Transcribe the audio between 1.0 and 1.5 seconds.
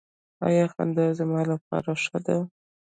زما